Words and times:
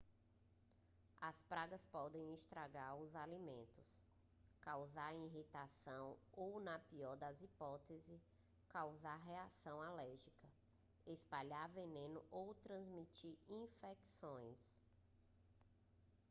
as 1.21 1.39
pragas 1.43 1.85
podem 1.91 2.33
estragar 2.33 2.95
os 2.99 3.15
alimentos 3.15 4.01
causar 4.59 5.13
irritação 5.13 6.17
ou 6.33 6.59
na 6.59 6.79
pior 6.79 7.15
das 7.17 7.43
hipóteses 7.43 8.19
causar 8.69 9.17
reações 9.27 9.87
alérgicas 9.89 10.51
espalhar 11.05 11.69
veneno 11.69 12.19
ou 12.31 12.55
transmitir 12.63 13.37
infecções 13.47 14.81